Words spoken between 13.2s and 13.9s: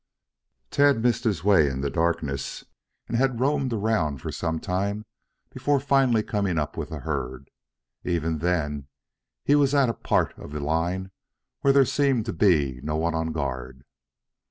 guard.